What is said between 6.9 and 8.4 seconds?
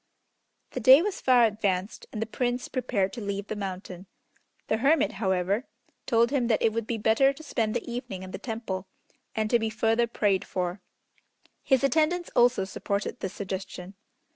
better to spend the evening in the